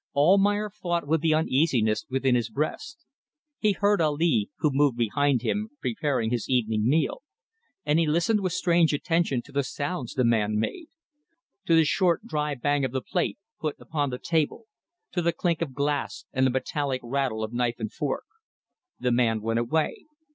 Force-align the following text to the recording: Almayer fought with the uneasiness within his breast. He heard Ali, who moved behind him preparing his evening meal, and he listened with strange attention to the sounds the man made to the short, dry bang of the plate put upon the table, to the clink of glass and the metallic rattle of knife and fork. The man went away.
Almayer 0.15 0.71
fought 0.71 1.05
with 1.05 1.21
the 1.21 1.35
uneasiness 1.35 2.07
within 2.09 2.33
his 2.33 2.49
breast. 2.49 3.05
He 3.59 3.73
heard 3.73 4.01
Ali, 4.01 4.49
who 4.57 4.71
moved 4.73 4.97
behind 4.97 5.43
him 5.43 5.69
preparing 5.79 6.31
his 6.31 6.49
evening 6.49 6.87
meal, 6.87 7.21
and 7.85 7.99
he 7.99 8.07
listened 8.07 8.39
with 8.39 8.51
strange 8.53 8.93
attention 8.95 9.43
to 9.43 9.51
the 9.51 9.61
sounds 9.61 10.15
the 10.15 10.23
man 10.23 10.57
made 10.57 10.87
to 11.67 11.75
the 11.75 11.85
short, 11.85 12.25
dry 12.25 12.55
bang 12.55 12.83
of 12.83 12.93
the 12.93 13.01
plate 13.01 13.37
put 13.59 13.75
upon 13.79 14.09
the 14.09 14.17
table, 14.17 14.65
to 15.11 15.21
the 15.21 15.31
clink 15.31 15.61
of 15.61 15.75
glass 15.75 16.25
and 16.33 16.47
the 16.47 16.49
metallic 16.49 17.01
rattle 17.03 17.43
of 17.43 17.53
knife 17.53 17.75
and 17.77 17.93
fork. 17.93 18.23
The 18.99 19.11
man 19.11 19.39
went 19.39 19.59
away. 19.59 20.05